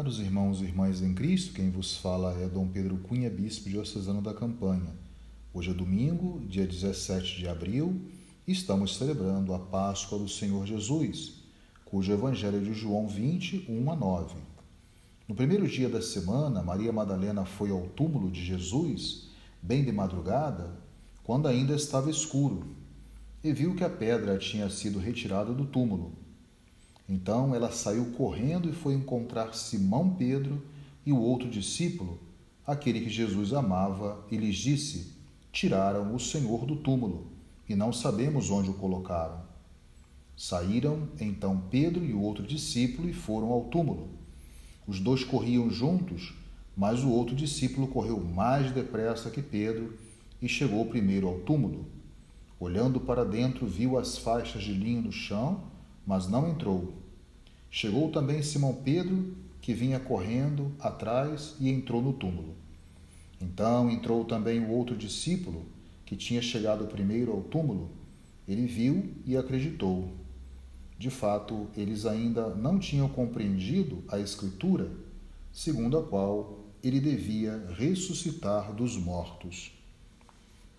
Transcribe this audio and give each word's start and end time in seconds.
Caros 0.00 0.18
irmãos 0.18 0.62
e 0.62 0.64
irmãs 0.64 1.02
em 1.02 1.12
Cristo, 1.12 1.52
quem 1.52 1.68
vos 1.68 1.98
fala 1.98 2.32
é 2.40 2.48
Dom 2.48 2.66
Pedro 2.66 2.96
Cunha, 2.96 3.28
bispo 3.28 3.68
diocesano 3.68 4.22
da 4.22 4.32
Campanha. 4.32 4.94
Hoje 5.52 5.72
é 5.72 5.74
domingo, 5.74 6.40
dia 6.48 6.66
17 6.66 7.36
de 7.36 7.46
abril, 7.46 8.00
e 8.46 8.52
estamos 8.52 8.96
celebrando 8.96 9.52
a 9.52 9.58
Páscoa 9.58 10.18
do 10.18 10.26
Senhor 10.26 10.66
Jesus, 10.66 11.42
cujo 11.84 12.10
Evangelho 12.10 12.56
é 12.56 12.60
de 12.60 12.72
João 12.72 13.06
20, 13.06 13.66
1 13.68 13.92
a 13.92 13.94
9. 13.94 14.36
No 15.28 15.34
primeiro 15.34 15.68
dia 15.68 15.90
da 15.90 16.00
semana, 16.00 16.62
Maria 16.62 16.94
Madalena 16.94 17.44
foi 17.44 17.68
ao 17.68 17.82
túmulo 17.88 18.30
de 18.30 18.42
Jesus, 18.42 19.28
bem 19.60 19.84
de 19.84 19.92
madrugada, 19.92 20.78
quando 21.22 21.46
ainda 21.46 21.74
estava 21.74 22.08
escuro, 22.08 22.74
e 23.44 23.52
viu 23.52 23.74
que 23.74 23.84
a 23.84 23.90
pedra 23.90 24.38
tinha 24.38 24.70
sido 24.70 24.98
retirada 24.98 25.52
do 25.52 25.66
túmulo. 25.66 26.14
Então 27.10 27.52
ela 27.56 27.72
saiu 27.72 28.12
correndo 28.12 28.70
e 28.70 28.72
foi 28.72 28.94
encontrar 28.94 29.52
Simão 29.52 30.10
Pedro 30.10 30.62
e 31.04 31.10
o 31.12 31.18
outro 31.18 31.50
discípulo, 31.50 32.20
aquele 32.64 33.00
que 33.00 33.10
Jesus 33.10 33.52
amava, 33.52 34.24
e 34.30 34.36
lhes 34.36 34.54
disse: 34.54 35.12
Tiraram 35.50 36.14
o 36.14 36.20
Senhor 36.20 36.64
do 36.64 36.76
túmulo 36.76 37.26
e 37.68 37.74
não 37.74 37.92
sabemos 37.92 38.48
onde 38.48 38.70
o 38.70 38.74
colocaram. 38.74 39.40
Saíram 40.36 41.08
então 41.20 41.60
Pedro 41.68 42.04
e 42.04 42.12
o 42.12 42.20
outro 42.20 42.46
discípulo 42.46 43.08
e 43.08 43.12
foram 43.12 43.50
ao 43.50 43.64
túmulo. 43.64 44.10
Os 44.86 45.00
dois 45.00 45.24
corriam 45.24 45.68
juntos, 45.68 46.32
mas 46.76 47.02
o 47.02 47.10
outro 47.10 47.34
discípulo 47.34 47.88
correu 47.88 48.20
mais 48.22 48.70
depressa 48.70 49.30
que 49.30 49.42
Pedro 49.42 49.98
e 50.40 50.48
chegou 50.48 50.86
primeiro 50.86 51.26
ao 51.26 51.40
túmulo. 51.40 51.86
Olhando 52.60 53.00
para 53.00 53.24
dentro, 53.24 53.66
viu 53.66 53.98
as 53.98 54.16
faixas 54.16 54.62
de 54.62 54.72
linho 54.72 55.02
no 55.02 55.12
chão, 55.12 55.64
mas 56.06 56.28
não 56.28 56.48
entrou. 56.48 56.99
Chegou 57.70 58.10
também 58.10 58.42
Simão 58.42 58.74
Pedro, 58.74 59.32
que 59.60 59.72
vinha 59.72 60.00
correndo 60.00 60.72
atrás 60.80 61.54
e 61.60 61.68
entrou 61.68 62.02
no 62.02 62.12
túmulo. 62.12 62.54
Então 63.40 63.88
entrou 63.88 64.24
também 64.24 64.58
o 64.60 64.70
outro 64.70 64.96
discípulo, 64.96 65.64
que 66.04 66.16
tinha 66.16 66.42
chegado 66.42 66.86
primeiro 66.86 67.30
ao 67.30 67.42
túmulo. 67.42 67.90
Ele 68.48 68.66
viu 68.66 69.14
e 69.24 69.36
acreditou. 69.36 70.10
De 70.98 71.08
fato, 71.08 71.68
eles 71.76 72.04
ainda 72.04 72.48
não 72.54 72.78
tinham 72.78 73.08
compreendido 73.08 74.02
a 74.08 74.18
Escritura, 74.18 74.90
segundo 75.52 75.96
a 75.96 76.02
qual 76.02 76.58
ele 76.82 76.98
devia 76.98 77.66
ressuscitar 77.76 78.74
dos 78.74 78.96
mortos. 78.96 79.72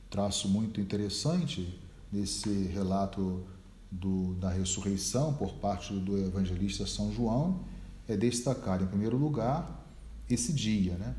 Traço 0.10 0.50
muito 0.50 0.82
interessante 0.82 1.80
nesse 2.12 2.50
relato 2.66 3.46
do, 3.92 4.34
da 4.36 4.50
ressurreição 4.50 5.34
por 5.34 5.56
parte 5.56 5.94
do 5.94 6.18
evangelista 6.18 6.88
São 6.88 7.12
João 7.12 7.60
é 8.08 8.16
destacar, 8.16 8.82
em 8.82 8.88
primeiro 8.88 9.18
lugar, 9.18 9.86
esse 10.30 10.54
dia, 10.54 10.94
né? 10.96 11.14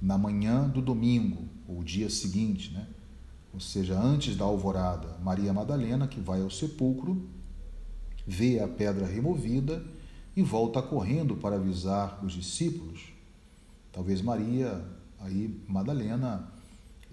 na 0.00 0.16
manhã 0.16 0.68
do 0.68 0.80
domingo, 0.80 1.44
ou 1.68 1.84
dia 1.84 2.08
seguinte, 2.08 2.72
né? 2.72 2.86
ou 3.52 3.60
seja, 3.60 3.98
antes 3.98 4.36
da 4.36 4.44
alvorada, 4.44 5.18
Maria 5.22 5.52
Madalena, 5.52 6.06
que 6.06 6.20
vai 6.20 6.40
ao 6.40 6.50
sepulcro, 6.50 7.28
vê 8.26 8.60
a 8.60 8.68
pedra 8.68 9.06
removida 9.06 9.84
e 10.34 10.42
volta 10.42 10.82
correndo 10.82 11.36
para 11.36 11.56
avisar 11.56 12.22
os 12.24 12.32
discípulos. 12.32 13.12
Talvez 13.92 14.20
Maria, 14.20 14.84
aí 15.20 15.58
Madalena, 15.66 16.52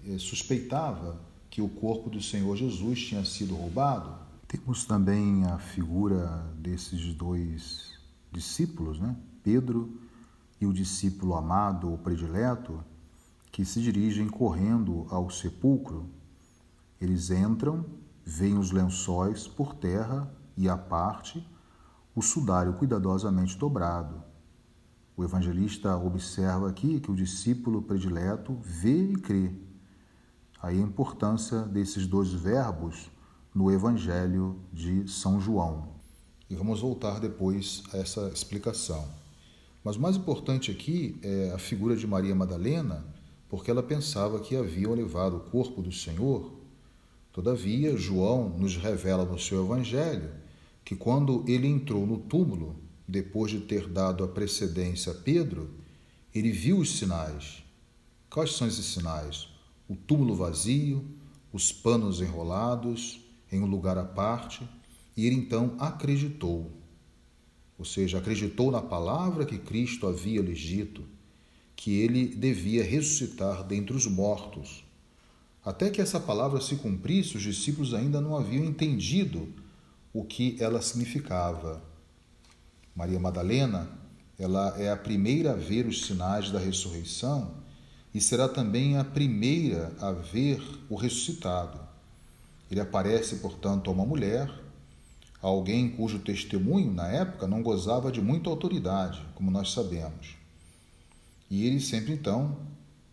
eh, 0.06 0.18
suspeitava 0.18 1.18
que 1.48 1.62
o 1.62 1.68
corpo 1.68 2.10
do 2.10 2.20
Senhor 2.20 2.54
Jesus 2.56 3.00
tinha 3.00 3.24
sido 3.24 3.54
roubado 3.54 4.23
temos 4.56 4.84
também 4.84 5.44
a 5.46 5.58
figura 5.58 6.26
desses 6.56 7.12
dois 7.12 7.98
discípulos, 8.30 9.00
né? 9.00 9.16
Pedro 9.42 9.98
e 10.60 10.66
o 10.66 10.72
discípulo 10.72 11.34
amado 11.34 11.90
ou 11.90 11.98
predileto, 11.98 12.84
que 13.50 13.64
se 13.64 13.82
dirigem 13.82 14.28
correndo 14.28 15.08
ao 15.10 15.28
sepulcro. 15.28 16.08
Eles 17.00 17.32
entram, 17.32 17.84
veem 18.24 18.56
os 18.56 18.70
lençóis 18.70 19.48
por 19.48 19.74
terra 19.74 20.32
e 20.56 20.68
à 20.68 20.76
parte, 20.76 21.44
o 22.14 22.22
sudário 22.22 22.74
cuidadosamente 22.74 23.58
dobrado. 23.58 24.22
O 25.16 25.24
evangelista 25.24 25.96
observa 25.96 26.70
aqui 26.70 27.00
que 27.00 27.10
o 27.10 27.16
discípulo 27.16 27.82
predileto 27.82 28.56
vê 28.62 29.10
e 29.10 29.16
crê. 29.16 29.52
Aí 30.62 30.78
a 30.78 30.86
importância 30.86 31.62
desses 31.62 32.06
dois 32.06 32.32
verbos 32.32 33.10
no 33.54 33.70
Evangelho 33.70 34.58
de 34.72 35.08
São 35.08 35.40
João. 35.40 35.88
E 36.50 36.56
vamos 36.56 36.80
voltar 36.80 37.20
depois 37.20 37.84
a 37.92 37.98
essa 37.98 38.28
explicação. 38.28 39.06
Mas 39.84 39.96
o 39.96 40.00
mais 40.00 40.16
importante 40.16 40.70
aqui 40.70 41.16
é 41.22 41.52
a 41.52 41.58
figura 41.58 41.96
de 41.96 42.06
Maria 42.06 42.34
Madalena, 42.34 43.06
porque 43.48 43.70
ela 43.70 43.82
pensava 43.82 44.40
que 44.40 44.56
haviam 44.56 44.92
levado 44.92 45.36
o 45.36 45.40
corpo 45.40 45.80
do 45.80 45.92
Senhor. 45.92 46.52
Todavia, 47.32 47.96
João 47.96 48.48
nos 48.48 48.76
revela 48.76 49.24
no 49.24 49.38
seu 49.38 49.64
Evangelho 49.64 50.30
que 50.84 50.96
quando 50.96 51.44
ele 51.46 51.66
entrou 51.66 52.06
no 52.06 52.18
túmulo, 52.18 52.76
depois 53.06 53.50
de 53.50 53.60
ter 53.60 53.88
dado 53.88 54.24
a 54.24 54.28
precedência 54.28 55.12
a 55.12 55.14
Pedro, 55.14 55.70
ele 56.34 56.50
viu 56.50 56.78
os 56.78 56.98
sinais. 56.98 57.62
Quais 58.28 58.54
são 58.54 58.66
esses 58.66 58.84
sinais? 58.86 59.48
O 59.88 59.94
túmulo 59.94 60.34
vazio, 60.34 61.04
os 61.52 61.72
panos 61.72 62.20
enrolados, 62.20 63.23
em 63.50 63.60
um 63.60 63.66
lugar 63.66 63.98
à 63.98 64.04
parte, 64.04 64.68
e 65.16 65.26
ele 65.26 65.36
então 65.36 65.76
acreditou. 65.78 66.72
Ou 67.78 67.84
seja, 67.84 68.18
acreditou 68.18 68.70
na 68.70 68.80
palavra 68.80 69.44
que 69.44 69.58
Cristo 69.58 70.06
havia 70.06 70.40
lhes 70.40 70.58
dito, 70.58 71.04
que 71.76 72.00
ele 72.00 72.26
devia 72.26 72.84
ressuscitar 72.84 73.64
dentre 73.64 73.94
os 73.96 74.06
mortos. 74.06 74.84
Até 75.64 75.90
que 75.90 76.00
essa 76.00 76.20
palavra 76.20 76.60
se 76.60 76.76
cumprisse, 76.76 77.36
os 77.36 77.42
discípulos 77.42 77.94
ainda 77.94 78.20
não 78.20 78.36
haviam 78.36 78.64
entendido 78.64 79.48
o 80.12 80.24
que 80.24 80.56
ela 80.60 80.80
significava. 80.80 81.82
Maria 82.94 83.18
Madalena, 83.18 83.90
ela 84.38 84.76
é 84.78 84.90
a 84.90 84.96
primeira 84.96 85.52
a 85.52 85.56
ver 85.56 85.86
os 85.86 86.06
sinais 86.06 86.50
da 86.50 86.58
ressurreição 86.58 87.62
e 88.14 88.20
será 88.20 88.48
também 88.48 88.96
a 88.96 89.04
primeira 89.04 89.92
a 90.00 90.12
ver 90.12 90.62
o 90.88 90.94
ressuscitado. 90.94 91.80
Ele 92.74 92.80
aparece, 92.80 93.36
portanto, 93.36 93.88
a 93.88 93.92
uma 93.92 94.04
mulher, 94.04 94.50
a 95.40 95.46
alguém 95.46 95.88
cujo 95.88 96.18
testemunho, 96.18 96.92
na 96.92 97.06
época, 97.06 97.46
não 97.46 97.62
gozava 97.62 98.10
de 98.10 98.20
muita 98.20 98.50
autoridade, 98.50 99.24
como 99.36 99.48
nós 99.48 99.70
sabemos. 99.70 100.34
E 101.48 101.68
ele 101.68 101.78
sempre, 101.78 102.12
então, 102.12 102.58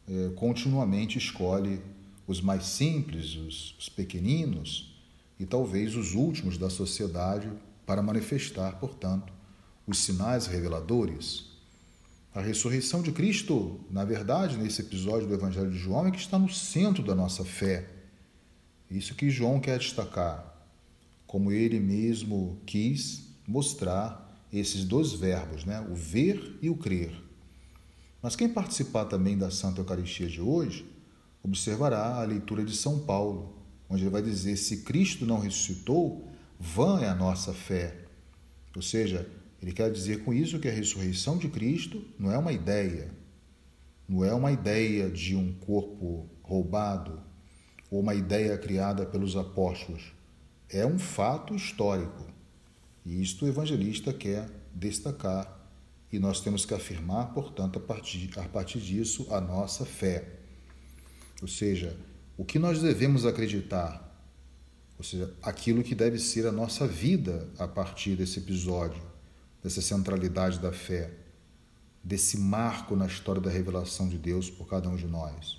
é, 0.10 0.30
continuamente 0.30 1.20
escolhe 1.20 1.80
os 2.26 2.42
mais 2.42 2.64
simples, 2.64 3.36
os, 3.36 3.78
os 3.78 3.88
pequeninos 3.88 5.00
e 5.40 5.46
talvez 5.46 5.96
os 5.96 6.16
últimos 6.16 6.58
da 6.58 6.72
sociedade 6.72 7.48
para 7.86 8.02
manifestar, 8.02 8.80
portanto, 8.80 9.32
os 9.86 10.00
sinais 10.00 10.48
reveladores. 10.48 11.52
A 12.34 12.42
ressurreição 12.42 13.04
de 13.04 13.12
Cristo, 13.12 13.80
na 13.92 14.04
verdade, 14.04 14.58
nesse 14.58 14.82
episódio 14.82 15.28
do 15.28 15.36
Evangelho 15.36 15.70
de 15.70 15.78
João, 15.78 16.08
é 16.08 16.12
que 16.12 16.18
está 16.18 16.40
no 16.40 16.50
centro 16.50 17.04
da 17.04 17.14
nossa 17.14 17.46
fé 17.46 17.91
isso 18.92 19.16
que 19.16 19.30
João 19.30 19.60
quer 19.60 19.80
destacar, 19.80 20.54
como 21.26 21.52
ele 21.52 21.80
mesmo 21.80 22.60
quis 22.66 23.30
mostrar 23.48 24.46
esses 24.52 24.84
dois 24.84 25.14
verbos, 25.14 25.64
né? 25.64 25.80
o 25.90 25.96
ver 25.96 26.58
e 26.62 26.70
o 26.70 26.76
crer. 26.76 27.14
Mas 28.22 28.36
quem 28.36 28.50
participar 28.50 29.06
também 29.06 29.38
da 29.38 29.50
Santa 29.50 29.80
Eucaristia 29.80 30.28
de 30.28 30.42
hoje, 30.42 30.86
observará 31.42 32.22
a 32.22 32.24
leitura 32.24 32.64
de 32.64 32.76
São 32.76 33.00
Paulo, 33.00 33.56
onde 33.90 34.04
ele 34.04 34.12
vai 34.12 34.22
dizer: 34.22 34.58
se 34.58 34.84
Cristo 34.84 35.26
não 35.26 35.40
ressuscitou, 35.40 36.28
vã 36.60 37.00
é 37.00 37.08
a 37.08 37.16
nossa 37.16 37.54
fé. 37.54 37.96
Ou 38.76 38.82
seja, 38.82 39.28
ele 39.62 39.72
quer 39.72 39.92
dizer 39.92 40.24
com 40.24 40.34
isso 40.34 40.60
que 40.60 40.68
a 40.68 40.72
ressurreição 40.72 41.38
de 41.38 41.48
Cristo 41.48 42.04
não 42.20 42.32
é 42.32 42.38
uma 42.38 42.52
ideia, 42.52 43.10
não 44.08 44.24
é 44.24 44.34
uma 44.34 44.52
ideia 44.52 45.10
de 45.10 45.36
um 45.36 45.54
corpo 45.54 46.30
roubado, 46.42 47.14
ou 47.14 47.31
uma 48.00 48.16
ideia 48.16 48.58
criada 48.58 49.06
pelos 49.06 49.36
apóstolos. 49.36 50.14
É 50.70 50.86
um 50.86 50.98
fato 50.98 51.54
histórico. 51.54 52.26
E 53.06 53.22
isto 53.22 53.44
o 53.44 53.48
evangelista 53.48 54.14
quer 54.14 54.50
destacar. 54.74 55.60
E 56.12 56.18
nós 56.18 56.40
temos 56.40 56.66
que 56.66 56.74
afirmar, 56.74 57.34
portanto, 57.34 57.78
a 57.78 57.82
partir, 57.82 58.32
a 58.38 58.48
partir 58.48 58.80
disso, 58.80 59.28
a 59.30 59.42
nossa 59.42 59.86
fé. 59.86 60.40
Ou 61.42 61.48
seja, 61.48 61.98
o 62.38 62.46
que 62.46 62.58
nós 62.58 62.82
devemos 62.82 63.26
acreditar, 63.26 64.10
ou 64.98 65.04
seja, 65.04 65.34
aquilo 65.42 65.84
que 65.84 65.96
deve 65.96 66.18
ser 66.18 66.48
a 66.48 66.52
nossa 66.52 66.88
vida 66.88 67.50
a 67.58 67.68
partir 67.68 68.16
desse 68.16 68.40
episódio, 68.40 69.02
dessa 69.62 69.82
centralidade 69.82 70.60
da 70.60 70.72
fé, 70.72 71.12
desse 72.04 72.38
marco 72.38 72.96
na 72.96 73.06
história 73.06 73.42
da 73.42 73.50
revelação 73.50 74.08
de 74.08 74.18
Deus 74.18 74.50
por 74.50 74.68
cada 74.68 74.90
um 74.90 74.96
de 74.96 75.08
nós. 75.08 75.58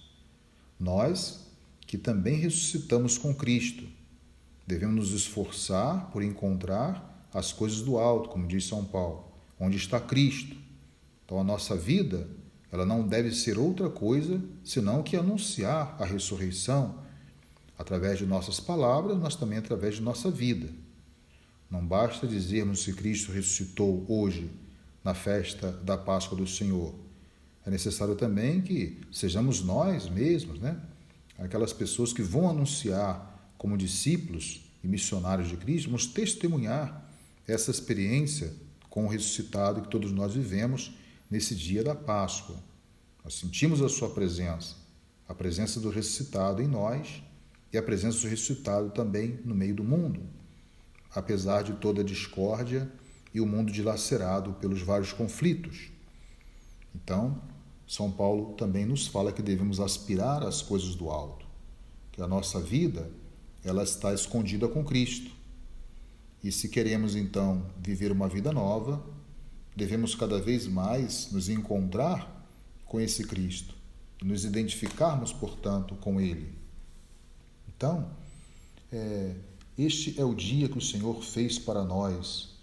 Nós 0.78 1.51
que 1.92 1.98
também 1.98 2.36
ressuscitamos 2.36 3.18
com 3.18 3.34
Cristo. 3.34 3.84
Devemos 4.66 5.10
nos 5.10 5.12
esforçar 5.12 6.10
por 6.10 6.22
encontrar 6.22 7.28
as 7.34 7.52
coisas 7.52 7.82
do 7.82 7.98
alto, 7.98 8.30
como 8.30 8.48
diz 8.48 8.66
São 8.66 8.82
Paulo, 8.82 9.30
onde 9.60 9.76
está 9.76 10.00
Cristo. 10.00 10.56
Então 11.22 11.38
a 11.38 11.44
nossa 11.44 11.76
vida, 11.76 12.26
ela 12.70 12.86
não 12.86 13.06
deve 13.06 13.30
ser 13.30 13.58
outra 13.58 13.90
coisa 13.90 14.42
senão 14.64 15.02
que 15.02 15.18
anunciar 15.18 15.94
a 16.00 16.06
ressurreição 16.06 16.98
através 17.78 18.18
de 18.18 18.24
nossas 18.24 18.58
palavras, 18.58 19.18
mas 19.18 19.36
também 19.36 19.58
através 19.58 19.96
de 19.96 20.00
nossa 20.00 20.30
vida. 20.30 20.70
Não 21.70 21.86
basta 21.86 22.26
dizermos 22.26 22.86
que 22.86 22.94
Cristo 22.94 23.32
ressuscitou 23.32 24.06
hoje 24.08 24.50
na 25.04 25.12
festa 25.12 25.70
da 25.70 25.98
Páscoa 25.98 26.38
do 26.38 26.46
Senhor. 26.46 26.94
É 27.66 27.70
necessário 27.70 28.14
também 28.14 28.62
que 28.62 28.98
sejamos 29.12 29.62
nós 29.62 30.08
mesmos, 30.08 30.58
né? 30.58 30.80
Aquelas 31.38 31.72
pessoas 31.72 32.12
que 32.12 32.22
vão 32.22 32.48
anunciar 32.48 33.52
como 33.56 33.76
discípulos 33.76 34.64
e 34.82 34.88
missionários 34.88 35.48
de 35.48 35.56
Cristo, 35.56 35.86
vamos 35.86 36.06
testemunhar 36.06 37.08
essa 37.46 37.70
experiência 37.70 38.52
com 38.90 39.04
o 39.04 39.08
ressuscitado 39.08 39.82
que 39.82 39.88
todos 39.88 40.12
nós 40.12 40.34
vivemos 40.34 40.92
nesse 41.30 41.54
dia 41.54 41.82
da 41.82 41.94
Páscoa. 41.94 42.56
Nós 43.24 43.34
sentimos 43.34 43.80
a 43.80 43.88
sua 43.88 44.10
presença, 44.10 44.76
a 45.28 45.34
presença 45.34 45.80
do 45.80 45.88
ressuscitado 45.88 46.60
em 46.60 46.68
nós 46.68 47.22
e 47.72 47.78
a 47.78 47.82
presença 47.82 48.20
do 48.20 48.28
ressuscitado 48.28 48.90
também 48.90 49.38
no 49.44 49.54
meio 49.54 49.74
do 49.74 49.84
mundo, 49.84 50.20
apesar 51.14 51.62
de 51.62 51.72
toda 51.74 52.02
a 52.02 52.04
discórdia 52.04 52.90
e 53.32 53.40
o 53.40 53.46
mundo 53.46 53.72
dilacerado 53.72 54.52
pelos 54.54 54.82
vários 54.82 55.12
conflitos. 55.12 55.90
Então, 56.94 57.40
São 57.92 58.10
Paulo 58.10 58.54
também 58.54 58.86
nos 58.86 59.06
fala 59.06 59.30
que 59.32 59.42
devemos 59.42 59.78
aspirar 59.78 60.42
às 60.42 60.62
coisas 60.62 60.94
do 60.94 61.10
alto, 61.10 61.44
que 62.10 62.22
a 62.22 62.26
nossa 62.26 62.58
vida 62.58 63.10
ela 63.62 63.82
está 63.82 64.14
escondida 64.14 64.66
com 64.66 64.82
Cristo. 64.82 65.30
E 66.42 66.50
se 66.50 66.70
queremos 66.70 67.14
então 67.14 67.66
viver 67.78 68.10
uma 68.10 68.30
vida 68.30 68.50
nova, 68.50 69.04
devemos 69.76 70.14
cada 70.14 70.40
vez 70.40 70.66
mais 70.66 71.30
nos 71.32 71.50
encontrar 71.50 72.48
com 72.86 72.98
esse 72.98 73.24
Cristo, 73.24 73.74
nos 74.22 74.46
identificarmos, 74.46 75.30
portanto, 75.30 75.94
com 75.96 76.18
Ele. 76.18 76.50
Então, 77.68 78.08
é, 78.90 79.36
este 79.76 80.18
é 80.18 80.24
o 80.24 80.34
dia 80.34 80.66
que 80.66 80.78
o 80.78 80.82
Senhor 80.82 81.22
fez 81.22 81.58
para 81.58 81.84
nós. 81.84 82.54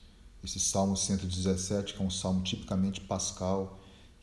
Esse 0.44 0.60
Salmo 0.60 0.98
117, 0.98 1.94
que 1.94 2.02
é 2.02 2.04
um 2.04 2.10
salmo 2.10 2.42
tipicamente 2.42 3.00
pascal, 3.00 3.79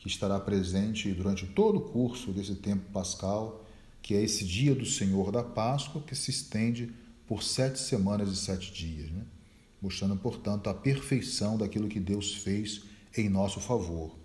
que 0.07 0.13
estará 0.13 0.39
presente 0.39 1.11
durante 1.11 1.45
todo 1.45 1.79
o 1.79 1.81
curso 1.81 2.31
desse 2.31 2.55
tempo 2.55 2.89
pascal, 2.91 3.65
que 4.01 4.15
é 4.15 4.23
esse 4.23 4.45
dia 4.45 4.73
do 4.73 4.85
Senhor 4.85 5.31
da 5.31 5.43
Páscoa, 5.43 6.01
que 6.01 6.15
se 6.15 6.31
estende 6.31 6.91
por 7.27 7.43
sete 7.43 7.79
semanas 7.79 8.29
e 8.29 8.35
sete 8.35 8.71
dias. 8.73 9.11
Né? 9.11 9.23
mostrando, 9.81 10.15
portanto, 10.17 10.69
a 10.69 10.73
perfeição 10.73 11.57
daquilo 11.57 11.87
que 11.87 11.99
Deus 11.99 12.33
fez 12.35 12.83
em 13.15 13.29
nosso 13.29 13.59
favor, 13.59 14.15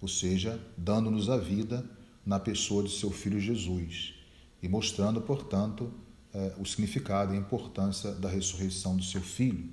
ou 0.00 0.08
seja, 0.08 0.60
dando-nos 0.76 1.28
a 1.28 1.36
vida 1.36 1.84
na 2.24 2.38
pessoa 2.38 2.82
de 2.82 2.90
seu 2.90 3.10
Filho 3.10 3.38
Jesus 3.38 4.14
e 4.62 4.68
mostrando, 4.68 5.20
portanto, 5.20 5.92
eh, 6.32 6.54
o 6.58 6.64
significado 6.64 7.34
e 7.34 7.36
a 7.36 7.40
importância 7.40 8.12
da 8.12 8.28
ressurreição 8.28 8.96
do 8.96 9.02
seu 9.02 9.20
Filho. 9.20 9.68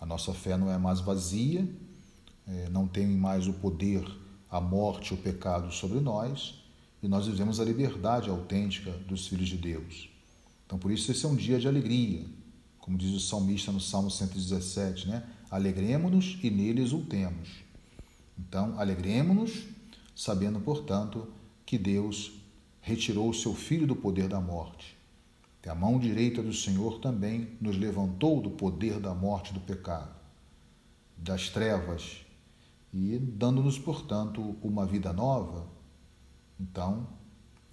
A 0.00 0.06
nossa 0.06 0.34
fé 0.34 0.56
não 0.56 0.70
é 0.70 0.76
mais 0.78 1.00
vazia, 1.00 1.66
eh, 2.46 2.68
não 2.70 2.86
tem 2.86 3.06
mais 3.06 3.46
o 3.46 3.54
poder, 3.54 4.04
a 4.52 4.60
morte, 4.60 5.14
o 5.14 5.16
pecado 5.16 5.72
sobre 5.72 5.98
nós, 5.98 6.62
e 7.02 7.08
nós 7.08 7.26
vivemos 7.26 7.58
a 7.58 7.64
liberdade 7.64 8.28
autêntica 8.28 8.90
dos 9.08 9.26
filhos 9.26 9.48
de 9.48 9.56
Deus. 9.56 10.10
Então, 10.66 10.78
por 10.78 10.92
isso, 10.92 11.10
esse 11.10 11.24
é 11.24 11.28
um 11.28 11.34
dia 11.34 11.58
de 11.58 11.66
alegria, 11.66 12.26
como 12.78 12.98
diz 12.98 13.14
o 13.14 13.20
salmista 13.20 13.72
no 13.72 13.80
Salmo 13.80 14.10
117, 14.10 15.08
né? 15.08 15.24
Alegremos-nos 15.50 16.38
e 16.42 16.50
nele 16.50 16.82
exultemos. 16.82 17.48
Então, 18.38 18.78
alegremos-nos, 18.78 19.64
sabendo, 20.14 20.60
portanto, 20.60 21.26
que 21.64 21.78
Deus 21.78 22.32
retirou 22.82 23.30
o 23.30 23.34
seu 23.34 23.54
filho 23.54 23.86
do 23.86 23.96
poder 23.96 24.28
da 24.28 24.40
morte. 24.40 24.98
A 25.66 25.74
mão 25.74 25.98
direita 25.98 26.42
do 26.42 26.52
Senhor 26.52 26.98
também 26.98 27.48
nos 27.58 27.78
levantou 27.78 28.42
do 28.42 28.50
poder 28.50 29.00
da 29.00 29.14
morte 29.14 29.54
do 29.54 29.60
pecado, 29.60 30.14
das 31.16 31.48
trevas, 31.48 32.22
e 32.92 33.18
dando-nos, 33.18 33.78
portanto, 33.78 34.56
uma 34.62 34.84
vida 34.84 35.12
nova. 35.12 35.66
Então, 36.60 37.06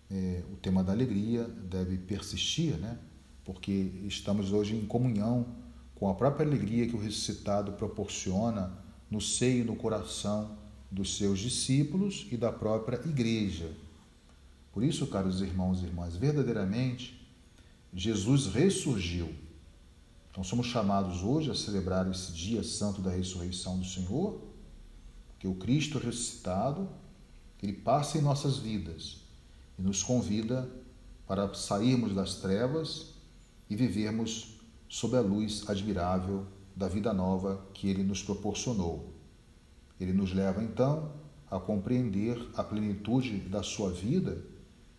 é, 0.10 0.44
o 0.52 0.56
tema 0.56 0.84
da 0.84 0.92
alegria 0.92 1.44
deve 1.44 1.98
persistir, 1.98 2.78
né? 2.78 2.98
porque 3.44 3.72
estamos 4.06 4.52
hoje 4.52 4.76
em 4.76 4.86
comunhão 4.86 5.46
com 5.96 6.10
a 6.10 6.14
própria 6.14 6.46
alegria 6.46 6.88
que 6.88 6.96
o 6.96 7.00
ressuscitado 7.00 7.74
proporciona 7.74 8.72
no 9.10 9.20
seio 9.20 9.62
e 9.62 9.66
no 9.66 9.76
coração 9.76 10.58
dos 10.90 11.18
seus 11.18 11.40
discípulos 11.40 12.28
e 12.32 12.38
da 12.38 12.52
própria 12.52 12.98
igreja. 13.06 13.72
Por 14.72 14.84
isso, 14.84 15.08
caros 15.08 15.42
irmãos 15.42 15.82
e 15.82 15.86
irmãs, 15.86 16.16
verdadeiramente 16.16 17.20
Jesus 17.94 18.48
ressurgiu. 18.48 19.34
Então 20.32 20.44
somos 20.44 20.68
chamados 20.68 21.24
hoje 21.24 21.52
a 21.52 21.56
celebrar 21.56 22.10
esse 22.10 22.32
dia 22.32 22.64
santo 22.64 23.02
da 23.02 23.10
ressurreição 23.10 23.80
do 23.80 23.86
Senhor, 23.86 24.42
que 25.40 25.48
o 25.48 25.56
Cristo 25.56 25.98
ressuscitado, 25.98 26.90
ele 27.64 27.74
passa 27.74 28.18
em 28.18 28.22
nossas 28.22 28.58
vidas 28.58 29.22
e 29.78 29.82
nos 29.82 30.04
convida 30.04 30.70
para 31.26 31.54
sairmos 31.54 32.14
das 32.14 32.36
trevas 32.36 33.14
e 33.70 33.76
vivermos 33.76 34.60
sob 34.90 35.16
a 35.16 35.22
luz 35.22 35.68
admirável 35.70 36.46
da 36.76 36.88
vida 36.88 37.14
nova 37.14 37.66
que 37.74 37.88
ele 37.88 38.04
nos 38.04 38.22
proporcionou. 38.22 39.14
Ele 40.00 40.12
nos 40.14 40.34
leva 40.34 40.64
então 40.64 41.12
a 41.50 41.60
compreender 41.60 42.38
a 42.56 42.64
plenitude 42.64 43.38
da 43.40 43.64
sua 43.64 43.92
vida, 43.92 44.44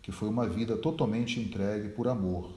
que 0.01 0.11
foi 0.11 0.27
uma 0.27 0.47
vida 0.47 0.75
totalmente 0.75 1.39
entregue 1.39 1.89
por 1.89 2.07
amor. 2.07 2.51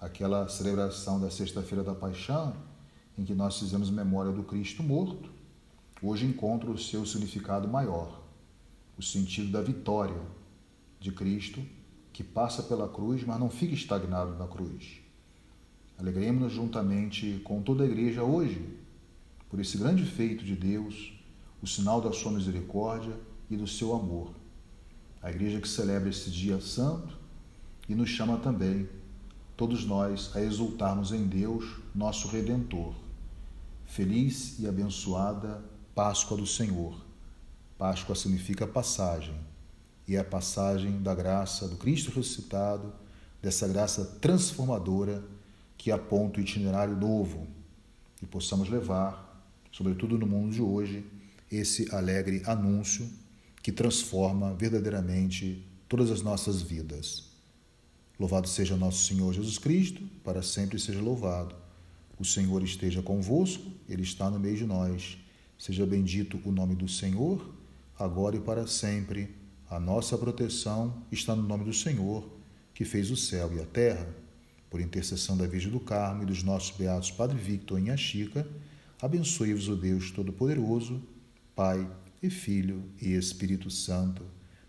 Aquela 0.00 0.48
celebração 0.48 1.20
da 1.20 1.30
Sexta-feira 1.30 1.84
da 1.84 1.94
Paixão, 1.94 2.54
em 3.16 3.24
que 3.24 3.34
nós 3.34 3.58
fizemos 3.58 3.90
memória 3.90 4.32
do 4.32 4.42
Cristo 4.42 4.82
morto, 4.82 5.39
hoje 6.02 6.26
encontra 6.26 6.70
o 6.70 6.78
seu 6.78 7.04
significado 7.04 7.68
maior, 7.68 8.20
o 8.96 9.02
sentido 9.02 9.50
da 9.50 9.60
vitória 9.60 10.20
de 10.98 11.12
Cristo, 11.12 11.60
que 12.12 12.24
passa 12.24 12.62
pela 12.62 12.88
cruz, 12.88 13.24
mas 13.24 13.38
não 13.38 13.48
fica 13.48 13.74
estagnado 13.74 14.36
na 14.36 14.46
cruz. 14.46 15.00
Alegremos-nos 15.98 16.52
juntamente 16.52 17.40
com 17.44 17.62
toda 17.62 17.84
a 17.84 17.86
igreja 17.86 18.22
hoje 18.22 18.78
por 19.48 19.60
esse 19.60 19.76
grande 19.76 20.04
feito 20.04 20.44
de 20.44 20.54
Deus, 20.54 21.12
o 21.62 21.66
sinal 21.66 22.00
da 22.00 22.12
sua 22.12 22.32
misericórdia 22.32 23.14
e 23.50 23.56
do 23.56 23.66
seu 23.66 23.94
amor. 23.94 24.32
A 25.22 25.30
igreja 25.30 25.60
que 25.60 25.68
celebra 25.68 26.08
esse 26.08 26.30
dia 26.30 26.60
santo 26.60 27.18
e 27.88 27.94
nos 27.94 28.08
chama 28.08 28.38
também, 28.38 28.88
todos 29.56 29.84
nós, 29.84 30.34
a 30.34 30.40
exultarmos 30.40 31.12
em 31.12 31.26
Deus, 31.26 31.80
nosso 31.94 32.28
Redentor. 32.28 32.94
Feliz 33.84 34.58
e 34.58 34.66
abençoada 34.66 35.62
Páscoa 36.02 36.34
do 36.34 36.46
Senhor. 36.46 36.98
Páscoa 37.76 38.16
significa 38.16 38.66
passagem, 38.66 39.34
e 40.08 40.16
é 40.16 40.20
a 40.20 40.24
passagem 40.24 41.02
da 41.02 41.14
graça 41.14 41.68
do 41.68 41.76
Cristo 41.76 42.10
ressuscitado, 42.10 42.90
dessa 43.42 43.68
graça 43.68 44.02
transformadora 44.18 45.22
que 45.76 45.90
aponta 45.90 46.38
o 46.38 46.42
itinerário 46.42 46.96
novo 46.96 47.46
e 48.22 48.24
possamos 48.24 48.70
levar, 48.70 49.44
sobretudo 49.70 50.16
no 50.16 50.26
mundo 50.26 50.54
de 50.54 50.62
hoje, 50.62 51.04
esse 51.52 51.94
alegre 51.94 52.42
anúncio 52.46 53.06
que 53.62 53.70
transforma 53.70 54.54
verdadeiramente 54.54 55.68
todas 55.86 56.10
as 56.10 56.22
nossas 56.22 56.62
vidas. 56.62 57.28
Louvado 58.18 58.48
seja 58.48 58.74
nosso 58.74 59.04
Senhor 59.04 59.34
Jesus 59.34 59.58
Cristo, 59.58 60.02
para 60.24 60.42
sempre 60.42 60.78
seja 60.78 61.02
louvado. 61.02 61.54
O 62.18 62.24
Senhor 62.24 62.62
esteja 62.62 63.02
convosco, 63.02 63.70
Ele 63.86 64.02
está 64.02 64.30
no 64.30 64.40
meio 64.40 64.56
de 64.56 64.64
nós. 64.64 65.18
Seja 65.60 65.84
bendito 65.84 66.40
o 66.42 66.50
nome 66.50 66.74
do 66.74 66.88
Senhor, 66.88 67.54
agora 67.98 68.34
e 68.34 68.40
para 68.40 68.66
sempre. 68.66 69.36
A 69.68 69.78
nossa 69.78 70.16
proteção 70.16 71.04
está 71.12 71.36
no 71.36 71.42
nome 71.42 71.66
do 71.66 71.74
Senhor, 71.74 72.26
que 72.72 72.82
fez 72.82 73.10
o 73.10 73.16
céu 73.16 73.54
e 73.54 73.60
a 73.60 73.66
terra 73.66 74.08
por 74.70 74.80
intercessão 74.80 75.36
da 75.36 75.46
Virgem 75.46 75.70
do 75.70 75.78
Carmo 75.78 76.22
e 76.22 76.26
dos 76.26 76.42
nossos 76.42 76.74
beatos 76.74 77.10
Padre 77.10 77.36
Victor 77.36 77.78
e 77.78 77.82
Inha 77.82 77.96
Chica, 77.98 78.48
abençoe-vos 79.02 79.68
o 79.68 79.76
Deus 79.76 80.10
Todo-Poderoso, 80.10 81.02
Pai 81.54 81.86
e 82.22 82.30
Filho 82.30 82.82
e 82.98 83.12
Espírito 83.12 83.70
Santo. 83.70 84.24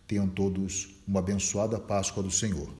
Tenham 0.06 0.28
todos 0.28 0.90
uma 1.08 1.20
abençoada 1.20 1.80
Páscoa 1.80 2.22
do 2.22 2.32
Senhor. 2.32 2.70